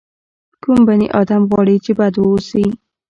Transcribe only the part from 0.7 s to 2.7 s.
بني ادم غواړي چې بد واوسي.